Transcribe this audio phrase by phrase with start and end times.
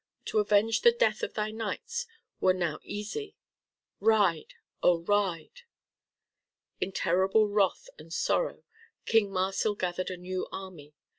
[0.25, 2.07] To avenge the death of thy knights
[2.39, 3.35] were now easy.
[3.99, 4.55] Ride!
[4.81, 5.61] oh, ride!"
[6.79, 8.63] In terrible wrath and sorrow
[9.05, 10.95] King Marsil gathered a new army.